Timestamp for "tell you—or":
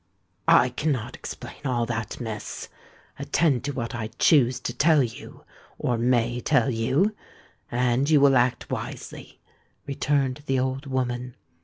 4.73-5.95